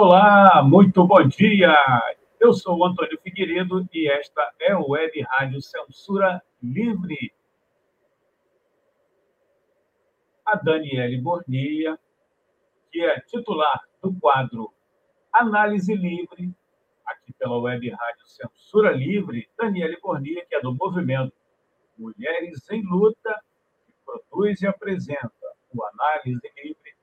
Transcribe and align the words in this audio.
Olá, 0.00 0.62
muito 0.62 1.04
bom 1.04 1.26
dia. 1.26 1.74
Eu 2.38 2.52
sou 2.52 2.78
o 2.78 2.84
Antônio 2.84 3.18
Figueiredo 3.20 3.84
e 3.92 4.08
esta 4.08 4.48
é 4.60 4.72
o 4.76 4.90
Web 4.90 5.20
Rádio 5.22 5.60
Censura 5.60 6.40
Livre. 6.62 7.34
A 10.46 10.54
Daniele 10.54 11.20
Bornia, 11.20 11.98
que 12.92 13.04
é 13.04 13.18
titular 13.22 13.88
do 14.00 14.14
quadro 14.20 14.72
Análise 15.32 15.92
Livre, 15.96 16.54
aqui 17.04 17.32
pela 17.32 17.58
Web 17.58 17.90
Rádio 17.90 18.24
Censura 18.24 18.92
Livre, 18.92 19.50
Daniele 19.58 19.98
Bornia, 20.00 20.46
que 20.46 20.54
é 20.54 20.60
do 20.60 20.72
movimento 20.72 21.34
Mulheres 21.98 22.70
em 22.70 22.84
Luta, 22.84 23.34
que 23.84 23.92
produz 24.06 24.62
e 24.62 24.66
apresenta 24.68 25.32
o 25.74 25.84
Análise 25.84 26.48
Livre 26.56 26.97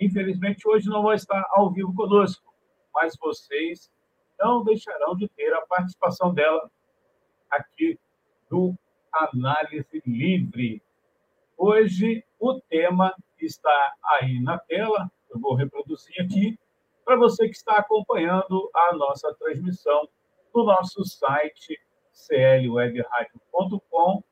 Infelizmente, 0.00 0.68
hoje 0.68 0.88
não 0.88 1.02
vai 1.02 1.16
estar 1.16 1.44
ao 1.50 1.72
vivo 1.72 1.94
conosco, 1.94 2.52
mas 2.94 3.16
vocês 3.18 3.90
não 4.38 4.62
deixarão 4.62 5.16
de 5.16 5.28
ter 5.28 5.52
a 5.54 5.62
participação 5.62 6.32
dela 6.32 6.70
aqui 7.50 7.98
do 8.50 8.74
Análise 9.12 10.02
Livre. 10.06 10.82
Hoje, 11.56 12.22
o 12.38 12.60
tema 12.60 13.14
está 13.40 13.94
aí 14.20 14.40
na 14.40 14.58
tela, 14.58 15.10
eu 15.30 15.40
vou 15.40 15.54
reproduzir 15.54 16.20
aqui, 16.22 16.58
para 17.04 17.16
você 17.16 17.48
que 17.48 17.56
está 17.56 17.76
acompanhando 17.78 18.70
a 18.74 18.94
nossa 18.94 19.32
transmissão 19.34 20.08
no 20.54 20.64
nosso 20.64 21.04
site 21.04 21.80
clwebradio.com, 22.28 24.22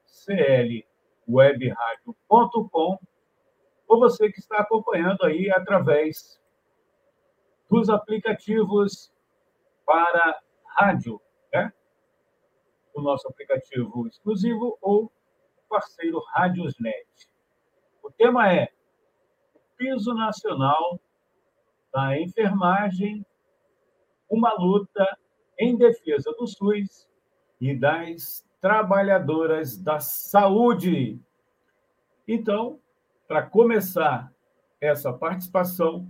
clwebradio.com 1.27 2.99
ou 3.95 4.01
você 4.01 4.31
que 4.31 4.41
está 4.41 4.59
acompanhando 4.59 5.23
aí 5.25 5.49
através 5.51 6.41
dos 7.71 7.89
aplicativos 7.89 9.13
para 9.87 10.41
rádio, 10.67 11.21
né? 11.53 11.73
O 12.93 13.01
nosso 13.01 13.29
aplicativo 13.29 14.07
exclusivo 14.09 14.77
ou 14.83 15.13
parceiro 15.69 16.21
Rádiosnet. 16.33 17.07
O 18.03 18.11
tema 18.11 18.53
é 18.53 18.69
o 19.55 19.61
piso 19.77 20.13
nacional 20.13 21.01
da 21.93 22.21
enfermagem, 22.21 23.25
uma 24.29 24.53
luta 24.55 25.07
em 25.59 25.77
defesa 25.77 26.33
do 26.33 26.47
SUS 26.49 27.09
e 27.61 27.79
das 27.79 28.45
trabalhadoras 28.61 29.77
da 29.77 30.01
saúde. 30.01 31.21
Então, 32.27 32.81
para 33.27 33.43
começar 33.43 34.33
essa 34.81 35.13
participação 35.13 36.09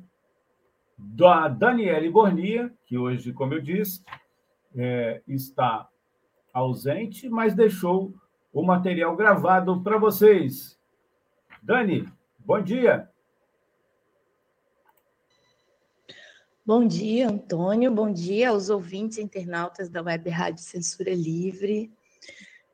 da 0.96 1.48
Daniele 1.48 2.10
Bornia, 2.10 2.72
que 2.86 2.96
hoje, 2.96 3.32
como 3.32 3.54
eu 3.54 3.60
disse, 3.60 4.04
é, 4.76 5.22
está 5.26 5.88
ausente, 6.52 7.28
mas 7.28 7.54
deixou 7.54 8.14
o 8.52 8.62
material 8.62 9.16
gravado 9.16 9.82
para 9.82 9.98
vocês. 9.98 10.78
Dani, 11.62 12.08
bom 12.38 12.60
dia. 12.62 13.10
Bom 16.66 16.86
dia, 16.86 17.28
Antônio. 17.28 17.90
Bom 17.90 18.10
dia 18.10 18.50
aos 18.50 18.70
ouvintes 18.70 19.18
internautas 19.18 19.90
da 19.90 20.00
Web 20.02 20.30
Rádio 20.30 20.62
Censura 20.62 21.12
Livre. 21.12 21.92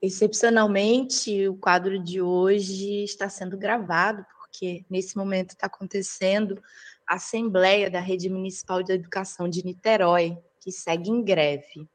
Excepcionalmente, 0.03 1.47
o 1.47 1.57
quadro 1.57 1.99
de 2.03 2.23
hoje 2.23 3.05
está 3.05 3.29
sendo 3.29 3.59
gravado, 3.59 4.25
porque 4.39 4.85
nesse 4.89 5.17
momento 5.17 5.51
está 5.51 5.67
acontecendo 5.67 6.63
a 7.07 7.17
Assembleia 7.17 7.91
da 7.91 8.01
Rede 8.01 8.31
Municipal 8.31 8.83
de 8.83 8.93
Educação 8.93 9.49
de 9.49 9.65
Niterói, 9.65 10.39
que 10.61 10.73
segue 10.73 11.11
em 11.11 11.23
greve. 11.23 11.87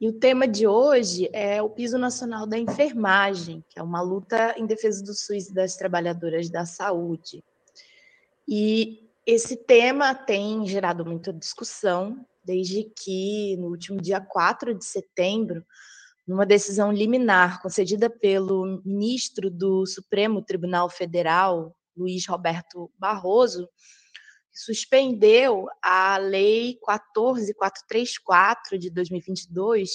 E 0.00 0.08
o 0.08 0.12
tema 0.12 0.46
de 0.46 0.66
hoje 0.66 1.28
é 1.32 1.60
o 1.60 1.70
Piso 1.70 1.98
Nacional 1.98 2.46
da 2.46 2.58
Enfermagem, 2.58 3.64
que 3.68 3.78
é 3.78 3.82
uma 3.82 4.00
luta 4.00 4.54
em 4.58 4.66
defesa 4.66 5.02
do 5.02 5.14
SUS 5.14 5.48
e 5.48 5.54
das 5.54 5.76
trabalhadoras 5.76 6.48
da 6.50 6.64
saúde. 6.64 7.42
E 8.48 9.10
esse 9.26 9.56
tema 9.56 10.14
tem 10.14 10.66
gerado 10.66 11.04
muita 11.04 11.32
discussão, 11.32 12.24
desde 12.44 12.84
que, 12.84 13.56
no 13.56 13.68
último 13.68 14.00
dia 14.00 14.20
4 14.20 14.74
de 14.74 14.84
setembro, 14.84 15.64
numa 16.26 16.44
decisão 16.44 16.92
liminar 16.92 17.62
concedida 17.62 18.10
pelo 18.10 18.82
ministro 18.84 19.48
do 19.48 19.86
Supremo 19.86 20.42
Tribunal 20.42 20.90
Federal, 20.90 21.76
Luiz 21.96 22.26
Roberto 22.26 22.90
Barroso, 22.98 23.68
suspendeu 24.52 25.66
a 25.82 26.16
Lei 26.16 26.78
14434 26.82 28.78
de 28.78 28.90
2022, 28.90 29.90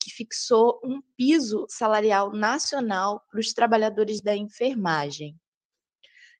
que 0.00 0.10
fixou 0.10 0.80
um 0.82 1.02
piso 1.16 1.66
salarial 1.68 2.32
nacional 2.32 3.22
para 3.30 3.40
os 3.40 3.52
trabalhadores 3.52 4.20
da 4.20 4.36
enfermagem. 4.36 5.36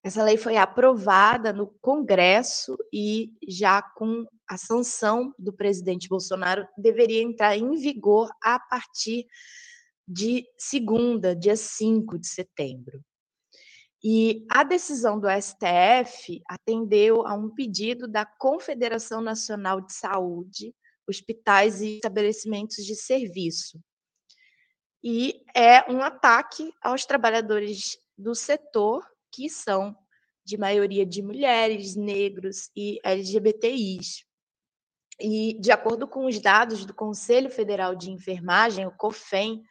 Essa 0.02 0.22
lei 0.22 0.36
foi 0.36 0.56
aprovada 0.56 1.52
no 1.52 1.66
Congresso 1.80 2.76
e 2.92 3.32
já 3.48 3.82
com 3.82 4.24
a 4.48 4.56
sanção 4.56 5.34
do 5.38 5.52
presidente 5.52 6.08
Bolsonaro 6.08 6.66
deveria 6.76 7.22
entrar 7.22 7.56
em 7.56 7.74
vigor 7.76 8.30
a 8.42 8.58
partir 8.58 9.26
de 10.06 10.46
segunda, 10.56 11.36
dia 11.36 11.56
5 11.56 12.18
de 12.18 12.28
setembro. 12.28 13.02
E 14.02 14.46
a 14.48 14.62
decisão 14.62 15.18
do 15.18 15.26
STF 15.28 16.40
atendeu 16.48 17.26
a 17.26 17.34
um 17.34 17.50
pedido 17.50 18.06
da 18.06 18.24
Confederação 18.24 19.20
Nacional 19.20 19.80
de 19.80 19.92
Saúde, 19.92 20.72
Hospitais 21.06 21.82
e 21.82 21.96
Estabelecimentos 21.96 22.84
de 22.84 22.94
Serviço. 22.94 23.80
E 25.02 25.42
é 25.54 25.90
um 25.90 26.00
ataque 26.00 26.72
aos 26.80 27.04
trabalhadores 27.04 27.98
do 28.16 28.34
setor, 28.34 29.04
que 29.32 29.48
são 29.48 29.96
de 30.44 30.56
maioria 30.56 31.04
de 31.04 31.22
mulheres, 31.22 31.94
negros 31.94 32.70
e 32.74 32.98
LGBTIs. 33.04 34.24
E, 35.20 35.58
de 35.60 35.70
acordo 35.70 36.06
com 36.06 36.26
os 36.26 36.40
dados 36.40 36.84
do 36.84 36.94
Conselho 36.94 37.50
Federal 37.50 37.94
de 37.94 38.10
Enfermagem, 38.10 38.86
o 38.86 38.96
COFEN, 38.96 39.62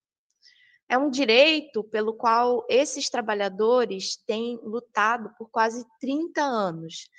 É 0.89 0.97
um 0.97 1.09
direito 1.09 1.83
pelo 1.83 2.13
qual 2.13 2.65
esses 2.69 3.09
trabalhadores 3.09 4.15
têm 4.27 4.59
lutado 4.63 5.33
por 5.37 5.49
quase 5.49 5.85
30 5.99 6.41
anos, 6.41 7.09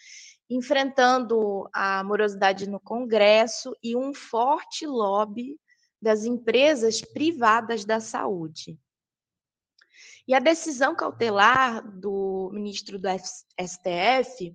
enfrentando 0.49 1.69
a 1.73 2.05
morosidade 2.05 2.69
no 2.69 2.79
Congresso 2.79 3.75
e 3.83 3.97
um 3.97 4.15
forte 4.15 4.87
lobby 4.87 5.59
das 6.05 6.27
empresas 6.27 7.01
privadas 7.01 7.83
da 7.87 7.99
saúde. 7.99 8.79
E 10.29 10.35
a 10.35 10.39
decisão 10.39 10.95
cautelar 10.95 11.83
do 11.99 12.51
ministro 12.53 12.99
do 12.99 13.09
STF 13.09 14.55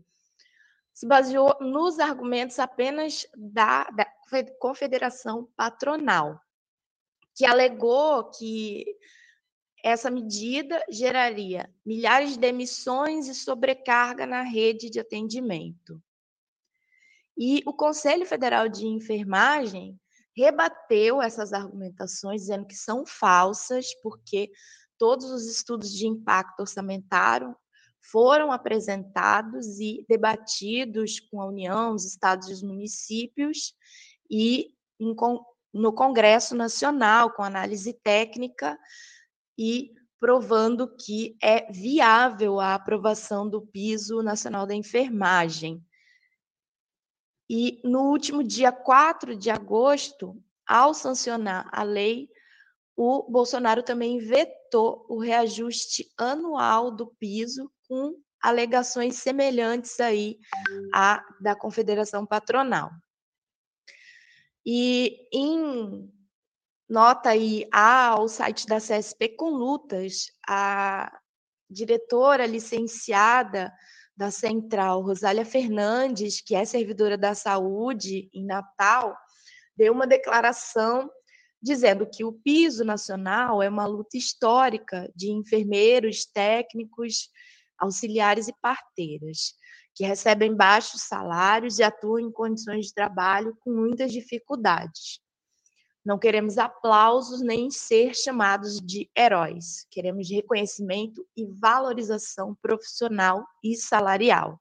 se 0.94 1.07
baseou 1.07 1.57
nos 1.60 1.98
argumentos 1.98 2.60
apenas 2.60 3.25
da, 3.36 3.86
da 3.86 4.06
confederação 4.60 5.50
patronal, 5.57 6.40
que 7.36 7.46
alegou 7.46 8.30
que 8.30 8.86
essa 9.84 10.12
medida 10.12 10.84
geraria 10.88 11.74
milhares 11.84 12.34
de 12.34 12.40
demissões 12.40 13.28
e 13.28 13.34
sobrecarga 13.34 14.28
na 14.28 14.44
rede 14.44 14.88
de 14.90 15.00
atendimento. 15.00 16.00
E 17.36 17.63
o 17.66 17.74
Conselho 17.74 18.25
Federal 18.25 18.68
de 18.69 18.86
Enfermagem 18.86 20.00
rebateu 20.40 21.22
essas 21.22 21.54
argumentações, 21.54 22.42
dizendo 22.42 22.66
que 22.66 22.76
são 22.76 23.06
falsas, 23.06 23.88
porque 24.02 24.50
todos 24.98 25.30
os 25.32 25.46
estudos 25.48 25.92
de 25.92 26.08
impacto 26.08 26.62
orçamentário 26.62 27.56
foram 28.12 28.52
apresentados 28.52 29.80
e 29.80 30.06
debatidos 30.08 31.20
com 31.20 31.42
a 31.42 31.48
União, 31.48 31.94
os 31.94 32.06
estados 32.06 32.50
e 32.50 32.54
os 32.54 32.64
municípios, 32.64 33.74
e 34.30 34.74
no 35.74 35.94
Congresso 35.94 36.56
Nacional, 36.56 37.32
com 37.32 37.44
análise 37.44 37.94
técnica 37.94 38.78
e 39.58 39.92
provando 40.20 40.94
que 40.98 41.38
é 41.42 41.72
viável 41.72 42.60
a 42.60 42.74
aprovação 42.76 43.50
do 43.50 43.62
piso 43.62 44.22
nacional 44.22 44.66
da 44.66 44.76
enfermagem. 44.76 45.82
E 47.50 47.81
no 47.84 48.12
último 48.12 48.44
dia 48.44 48.72
4 48.72 49.36
de 49.36 49.50
agosto, 49.50 50.40
ao 50.68 50.94
sancionar 50.94 51.68
a 51.72 51.81
lei, 51.81 52.30
o 52.96 53.24
Bolsonaro 53.24 53.81
também 53.81 54.19
vetou 54.19 55.06
o 55.10 55.19
reajuste 55.19 56.12
anual 56.18 56.92
do 56.92 57.07
piso 57.07 57.72
com 57.88 58.13
alegações 58.40 59.16
semelhantes 59.16 60.00
aí 60.00 60.38
à 60.94 61.25
da 61.42 61.56
Confederação 61.56 62.25
Patronal. 62.25 62.92
E 64.66 65.28
em 65.34 66.12
nota 66.88 67.30
aí 67.30 67.68
ao 67.72 68.28
site 68.28 68.68
da 68.68 68.78
CSP 68.78 69.30
com 69.30 69.50
lutas, 69.50 70.31
a 70.48 71.19
diretora 71.69 72.45
licenciada 72.45 73.74
da 74.19 74.30
Central, 74.30 75.01
Rosália 75.01 75.45
Fernandes, 75.45 76.42
que 76.42 76.54
é 76.54 76.66
servidora 76.66 77.18
da 77.18 77.33
saúde 77.33 78.30
em 78.33 78.45
Natal, 78.45 79.18
deu 79.77 79.94
uma 79.94 80.06
declaração 80.06 81.10
dizendo 81.62 82.06
que 82.06 82.25
o 82.25 82.33
piso 82.33 82.83
nacional 82.83 83.63
é 83.63 83.69
uma 83.69 83.86
luta 83.86 84.18
histórica 84.18 85.10
de 85.16 85.31
enfermeiros, 85.31 86.25
técnicos, 86.25 87.30
auxiliares 87.78 88.49
e 88.49 88.54
parteiras 88.61 89.54
que 89.95 90.04
recebem 90.04 90.54
baixos 90.54 91.04
salários 91.04 91.80
e 91.80 91.83
atuam 91.83 92.19
em 92.19 92.30
condições 92.30 92.88
de 92.88 92.94
trabalho 92.94 93.56
com 93.61 93.71
muitas 93.71 94.11
dificuldades. 94.11 95.21
Não 96.09 96.18
queremos 96.18 96.57
aplausos 96.57 97.39
nem 97.39 97.69
ser 97.69 98.16
chamados 98.16 98.80
de 98.81 99.07
heróis. 99.16 99.85
Queremos 99.92 100.28
reconhecimento 100.28 101.23
e 101.37 101.45
valorização 101.45 102.57
profissional 102.63 103.45
e 103.63 103.75
salarial. 103.75 104.59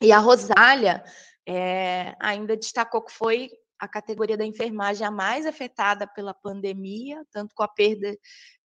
E 0.00 0.12
a 0.12 0.20
Rosália 0.20 1.02
é, 1.44 2.14
ainda 2.20 2.56
destacou 2.56 3.02
que 3.02 3.10
foi 3.10 3.50
a 3.80 3.88
categoria 3.88 4.36
da 4.36 4.46
enfermagem 4.46 5.04
a 5.04 5.10
mais 5.10 5.44
afetada 5.44 6.06
pela 6.06 6.32
pandemia, 6.32 7.26
tanto 7.32 7.52
com 7.52 7.64
a 7.64 7.68
perda 7.68 8.16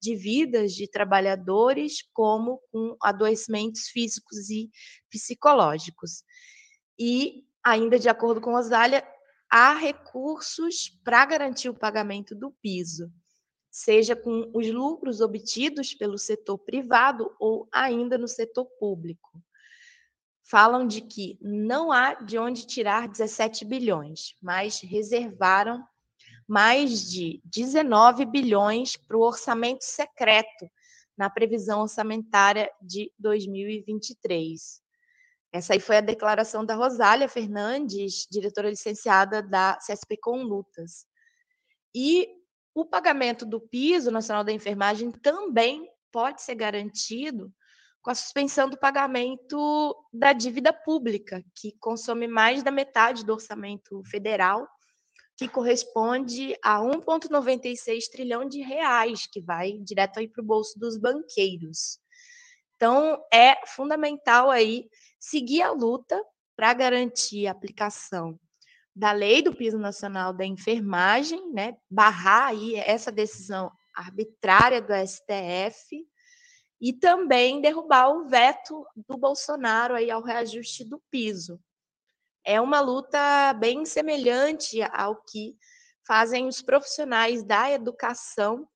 de 0.01 0.13
vidas 0.13 0.73
de 0.73 0.89
trabalhadores, 0.89 2.03
como 2.11 2.59
com 2.69 2.97
adoecimentos 3.01 3.87
físicos 3.87 4.49
e 4.49 4.69
psicológicos. 5.09 6.21
E, 6.99 7.45
ainda 7.63 7.97
de 7.97 8.09
acordo 8.09 8.41
com 8.41 8.55
Osália, 8.55 9.07
há 9.55 9.73
recursos 9.73 10.89
para 11.03 11.25
garantir 11.25 11.69
o 11.69 11.73
pagamento 11.73 12.35
do 12.35 12.51
piso, 12.51 13.09
seja 13.71 14.15
com 14.15 14.51
os 14.53 14.69
lucros 14.69 15.21
obtidos 15.21 15.93
pelo 15.93 16.17
setor 16.17 16.57
privado 16.57 17.33
ou 17.39 17.67
ainda 17.71 18.17
no 18.17 18.27
setor 18.27 18.65
público 18.79 19.41
falam 20.45 20.85
de 20.85 21.01
que 21.01 21.37
não 21.41 21.91
há 21.91 22.13
de 22.13 22.37
onde 22.37 22.67
tirar 22.67 23.07
17 23.07 23.65
bilhões, 23.65 24.35
mas 24.41 24.79
reservaram 24.79 25.83
mais 26.47 27.09
de 27.09 27.41
19 27.45 28.25
bilhões 28.25 28.95
para 28.95 29.17
o 29.17 29.21
orçamento 29.21 29.83
secreto 29.83 30.69
na 31.17 31.29
previsão 31.29 31.81
orçamentária 31.81 32.69
de 32.79 33.11
2023. 33.17 34.84
Essa 35.55 35.71
aí 35.71 35.79
foi 35.79 35.95
a 35.95 36.01
declaração 36.01 36.65
da 36.65 36.75
Rosália 36.75 37.29
Fernandes, 37.29 38.27
diretora 38.29 38.69
licenciada 38.69 39.41
da 39.41 39.77
CSP 39.77 40.17
com 40.17 40.43
Lutas. 40.43 41.05
E 41.95 42.27
o 42.73 42.83
pagamento 42.83 43.45
do 43.45 43.61
piso 43.61 44.11
nacional 44.11 44.43
da 44.43 44.51
enfermagem 44.51 45.11
também 45.11 45.89
pode 46.11 46.41
ser 46.41 46.55
garantido 46.55 47.53
com 48.01 48.11
a 48.11 48.15
suspensão 48.15 48.69
do 48.69 48.77
pagamento 48.77 49.95
da 50.11 50.33
dívida 50.33 50.73
pública, 50.73 51.41
que 51.55 51.71
consome 51.79 52.27
mais 52.27 52.61
da 52.61 52.69
metade 52.69 53.23
do 53.23 53.31
orçamento 53.31 54.03
federal, 54.11 54.67
que 55.37 55.47
corresponde 55.47 56.53
a 56.61 56.81
1,96 56.81 58.09
trilhão 58.11 58.45
de 58.45 58.59
reais, 58.59 59.25
que 59.25 59.39
vai 59.39 59.77
direto 59.79 60.19
aí 60.19 60.27
para 60.27 60.41
o 60.41 60.45
bolso 60.45 60.77
dos 60.77 60.97
banqueiros. 60.97 61.97
Então, 62.75 63.23
é 63.33 63.65
fundamental 63.65 64.51
aí 64.51 64.89
seguir 65.25 65.63
a 65.63 65.71
luta 65.71 66.23
para 66.55 66.71
garantir 66.73 67.47
a 67.47 67.51
aplicação 67.51 68.39
da 68.95 69.11
lei 69.11 69.41
do 69.41 69.53
piso 69.55 69.77
nacional 69.77 70.31
da 70.31 70.45
enfermagem, 70.45 71.51
né, 71.51 71.75
barrar 71.89 72.49
aí 72.49 72.75
essa 72.75 73.11
decisão 73.11 73.71
arbitrária 73.95 74.79
do 74.79 74.93
STF 74.93 76.07
e 76.79 76.93
também 76.93 77.59
derrubar 77.59 78.09
o 78.09 78.27
veto 78.27 78.85
do 79.07 79.17
Bolsonaro 79.17 79.95
aí 79.95 80.11
ao 80.11 80.21
reajuste 80.21 80.85
do 80.85 81.01
piso. 81.09 81.59
É 82.45 82.61
uma 82.61 82.79
luta 82.79 83.51
bem 83.53 83.83
semelhante 83.83 84.81
ao 84.93 85.15
que 85.23 85.57
fazem 86.05 86.47
os 86.47 86.61
profissionais 86.61 87.43
da 87.43 87.71
educação 87.71 88.67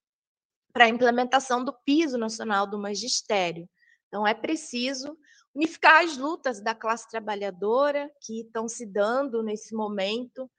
para 0.74 0.86
a 0.86 0.90
implementação 0.90 1.64
do 1.64 1.74
piso 1.86 2.18
nacional 2.18 2.66
do 2.66 2.80
magistério. 2.80 3.70
Então, 4.08 4.26
é 4.26 4.34
preciso 4.34 5.16
unificar 5.54 6.04
as 6.04 6.18
lutas 6.18 6.62
da 6.62 6.76
classe 6.76 7.10
trabalhadora 7.10 8.12
que 8.22 8.42
estão 8.42 8.68
se 8.68 8.86
dando 8.86 9.44
nesse 9.44 9.74
momento, 9.76 10.50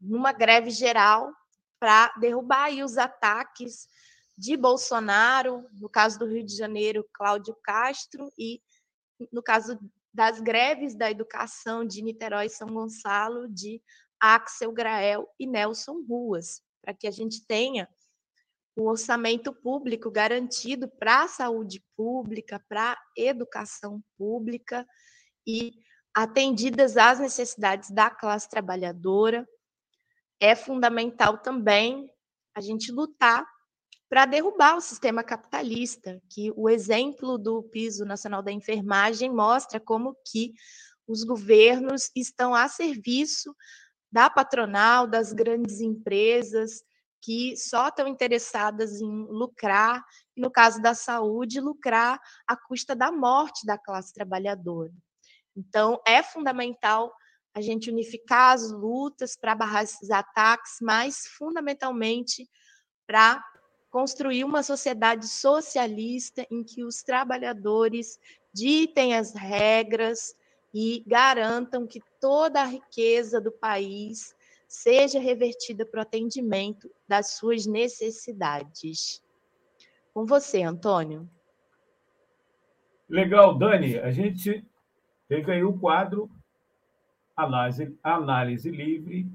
numa 0.00 0.32
greve 0.32 0.70
geral, 0.70 1.32
para 1.78 2.12
derrubar 2.18 2.70
os 2.84 2.96
ataques 2.96 3.88
de 4.36 4.56
Bolsonaro, 4.56 5.66
no 5.72 5.88
caso 5.88 6.18
do 6.18 6.26
Rio 6.26 6.44
de 6.44 6.56
Janeiro, 6.56 7.08
Cláudio 7.12 7.56
Castro, 7.62 8.30
e 8.38 8.60
no 9.32 9.42
caso 9.42 9.78
das 10.12 10.40
greves 10.40 10.94
da 10.94 11.10
educação 11.10 11.84
de 11.84 12.02
Niterói 12.02 12.46
e 12.46 12.50
São 12.50 12.68
Gonçalo, 12.68 13.48
de 13.48 13.82
Axel 14.20 14.72
Grael 14.72 15.28
e 15.38 15.46
Nelson 15.46 16.04
Ruas, 16.08 16.62
para 16.82 16.94
que 16.94 17.06
a 17.06 17.10
gente 17.10 17.46
tenha 17.46 17.88
o 18.76 18.90
orçamento 18.90 19.52
público 19.54 20.10
garantido 20.10 20.86
para 20.86 21.22
a 21.22 21.28
saúde 21.28 21.82
pública, 21.96 22.62
para 22.68 22.92
a 22.92 22.98
educação 23.16 24.02
pública 24.18 24.86
e 25.46 25.72
atendidas 26.14 26.96
às 26.98 27.18
necessidades 27.18 27.90
da 27.90 28.10
classe 28.10 28.48
trabalhadora. 28.50 29.48
É 30.38 30.54
fundamental 30.54 31.38
também 31.38 32.10
a 32.54 32.60
gente 32.60 32.92
lutar 32.92 33.46
para 34.08 34.26
derrubar 34.26 34.76
o 34.76 34.80
sistema 34.80 35.24
capitalista, 35.24 36.20
que 36.30 36.52
o 36.54 36.68
exemplo 36.68 37.38
do 37.38 37.62
piso 37.62 38.04
nacional 38.04 38.42
da 38.42 38.52
enfermagem 38.52 39.32
mostra 39.32 39.80
como 39.80 40.14
que 40.30 40.52
os 41.08 41.24
governos 41.24 42.10
estão 42.14 42.54
a 42.54 42.68
serviço 42.68 43.54
da 44.12 44.30
patronal, 44.30 45.06
das 45.06 45.32
grandes 45.32 45.80
empresas, 45.80 46.82
que 47.26 47.56
só 47.56 47.88
estão 47.88 48.06
interessadas 48.06 49.00
em 49.00 49.26
lucrar, 49.28 50.06
no 50.36 50.48
caso 50.48 50.80
da 50.80 50.94
saúde, 50.94 51.60
lucrar 51.60 52.20
à 52.46 52.56
custa 52.56 52.94
da 52.94 53.10
morte 53.10 53.66
da 53.66 53.76
classe 53.76 54.14
trabalhadora. 54.14 54.92
Então, 55.56 56.00
é 56.06 56.22
fundamental 56.22 57.12
a 57.52 57.60
gente 57.60 57.90
unificar 57.90 58.54
as 58.54 58.70
lutas 58.70 59.36
para 59.36 59.56
barrar 59.56 59.82
esses 59.82 60.08
ataques, 60.08 60.76
mas 60.80 61.26
fundamentalmente 61.36 62.48
para 63.08 63.44
construir 63.90 64.44
uma 64.44 64.62
sociedade 64.62 65.26
socialista 65.26 66.46
em 66.48 66.62
que 66.62 66.84
os 66.84 67.02
trabalhadores 67.02 68.20
ditem 68.54 69.16
as 69.16 69.34
regras 69.34 70.32
e 70.72 71.02
garantam 71.04 71.88
que 71.88 72.00
toda 72.20 72.62
a 72.62 72.66
riqueza 72.66 73.40
do 73.40 73.50
país 73.50 74.32
seja 74.76 75.18
revertida 75.18 75.86
para 75.86 76.00
o 76.00 76.02
atendimento 76.02 76.90
das 77.08 77.36
suas 77.36 77.66
necessidades. 77.66 79.22
Com 80.12 80.26
você, 80.26 80.62
Antônio. 80.62 81.28
Legal, 83.08 83.56
Dani. 83.56 83.98
A 83.98 84.10
gente 84.10 84.64
teve 85.28 85.50
aí 85.52 85.64
o 85.64 85.78
quadro 85.78 86.30
Análise, 87.34 87.98
Análise 88.02 88.70
Livre 88.70 89.26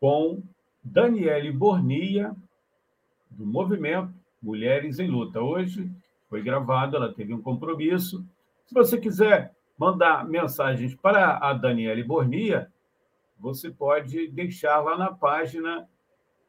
com 0.00 0.42
Daniele 0.82 1.50
Bornia, 1.50 2.34
do 3.30 3.46
movimento 3.46 4.12
Mulheres 4.42 4.98
em 4.98 5.08
Luta. 5.08 5.40
Hoje 5.40 5.90
foi 6.28 6.42
gravado, 6.42 6.96
ela 6.96 7.12
teve 7.12 7.32
um 7.32 7.40
compromisso. 7.40 8.22
Se 8.66 8.74
você 8.74 9.00
quiser 9.00 9.54
mandar 9.78 10.26
mensagens 10.28 10.94
para 10.94 11.38
a 11.38 11.54
Daniele 11.54 12.04
Bornia, 12.04 12.70
você 13.38 13.70
pode 13.70 14.28
deixar 14.28 14.80
lá 14.80 14.96
na 14.96 15.12
página 15.12 15.88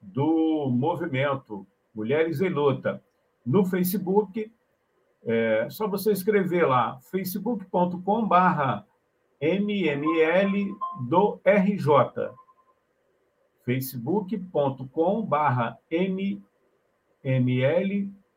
do 0.02 0.70
movimento 0.70 1.66
Mulheres 1.94 2.42
em 2.42 2.50
Luta. 2.50 3.02
No 3.46 3.64
Facebook, 3.66 4.52
é 5.24 5.68
só 5.70 5.88
você 5.88 6.12
escrever 6.12 6.68
lá, 6.68 7.00
facebook.com 7.12 8.28
barra 8.28 8.86
MML 9.42 10.76
do 11.08 11.40
RJ. 11.46 12.32
facebook.com 13.64 15.22
barra 15.24 15.80
MML 15.90 16.46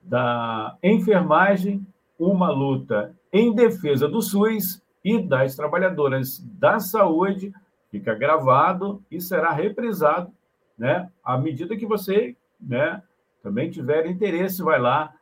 da 0.03 0.77
enfermagem, 0.83 1.87
uma 2.21 2.51
luta 2.51 3.17
em 3.33 3.55
defesa 3.55 4.07
do 4.07 4.21
SUS 4.21 4.83
e 5.03 5.19
das 5.19 5.57
trabalhadoras 5.57 6.39
da 6.59 6.79
saúde. 6.79 7.53
Fica 7.91 8.15
gravado 8.15 9.03
e 9.11 9.21
será 9.21 9.51
reprisado, 9.51 10.31
né? 10.79 11.11
À 11.25 11.39
medida 11.39 11.77
que 11.77 11.87
você, 11.87 12.37
né, 12.61 13.03
também 13.43 13.71
tiver 13.71 14.07
interesse, 14.07 14.63
vai 14.63 14.79
lá 14.79 15.13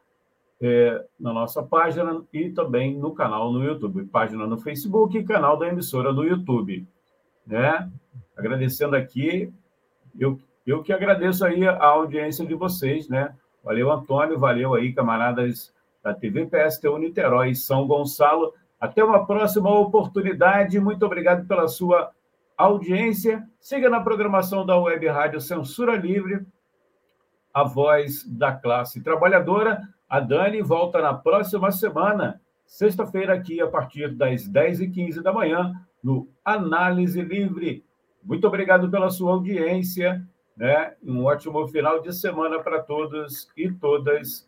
é, 0.60 1.04
na 1.18 1.32
nossa 1.32 1.62
página 1.62 2.22
e 2.32 2.50
também 2.50 2.98
no 2.98 3.14
canal 3.14 3.52
no 3.52 3.64
YouTube, 3.64 4.04
página 4.06 4.46
no 4.46 4.58
Facebook 4.58 5.16
e 5.16 5.24
canal 5.24 5.56
da 5.56 5.68
emissora 5.68 6.12
no 6.12 6.24
YouTube, 6.24 6.86
né? 7.46 7.90
Agradecendo 8.36 8.96
aqui, 8.96 9.52
eu, 10.18 10.38
eu 10.66 10.82
que 10.82 10.92
agradeço 10.92 11.44
aí 11.44 11.66
a 11.66 11.86
audiência 11.86 12.44
de 12.44 12.54
vocês, 12.54 13.08
né? 13.08 13.34
Valeu, 13.64 13.90
Antônio, 13.90 14.38
valeu 14.38 14.74
aí, 14.74 14.92
camaradas 14.92 15.72
da 16.02 16.14
TV 16.14 16.46
PSTU 16.46 16.98
Niterói 16.98 17.54
São 17.54 17.86
Gonçalo. 17.86 18.52
Até 18.80 19.02
uma 19.02 19.26
próxima 19.26 19.70
oportunidade. 19.70 20.78
Muito 20.78 21.04
obrigado 21.04 21.46
pela 21.46 21.66
sua 21.68 22.10
audiência. 22.56 23.48
Siga 23.60 23.88
na 23.88 24.00
programação 24.00 24.66
da 24.66 24.76
Web 24.76 25.06
Rádio 25.08 25.40
Censura 25.40 25.96
Livre, 25.96 26.44
a 27.54 27.62
voz 27.62 28.24
da 28.24 28.52
classe 28.52 29.02
trabalhadora. 29.02 29.80
A 30.08 30.20
Dani 30.20 30.62
volta 30.62 31.00
na 31.02 31.12
próxima 31.12 31.70
semana, 31.70 32.40
sexta-feira, 32.66 33.34
aqui, 33.34 33.60
a 33.60 33.66
partir 33.66 34.14
das 34.14 34.48
10h15 34.48 35.20
da 35.20 35.32
manhã, 35.32 35.72
no 36.02 36.28
Análise 36.44 37.20
Livre. 37.20 37.84
Muito 38.24 38.46
obrigado 38.46 38.90
pela 38.90 39.10
sua 39.10 39.32
audiência. 39.32 40.26
Né? 40.56 40.94
Um 41.02 41.24
ótimo 41.24 41.66
final 41.68 42.00
de 42.00 42.12
semana 42.12 42.58
para 42.60 42.82
todos 42.82 43.48
e 43.56 43.70
todas. 43.70 44.47